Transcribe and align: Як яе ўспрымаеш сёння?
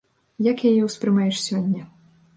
Як 0.45 0.63
яе 0.69 0.79
ўспрымаеш 0.87 1.35
сёння? 1.47 1.83